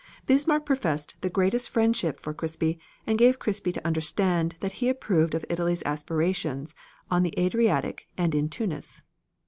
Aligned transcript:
Bismarck 0.25 0.65
professed 0.65 1.13
the 1.21 1.29
greatest 1.29 1.69
friendship 1.69 2.19
for 2.19 2.33
Crispi, 2.33 2.79
and 3.05 3.19
gave 3.19 3.37
Crispi 3.37 3.71
to 3.73 3.85
understand 3.85 4.55
that 4.59 4.71
he 4.81 4.89
approved 4.89 5.35
of 5.35 5.45
Italy's 5.47 5.83
aspirations 5.83 6.73
on 7.11 7.21
the 7.21 7.39
Adriatic 7.39 8.07
and 8.17 8.33
in 8.33 8.49
Tunis. 8.49 9.03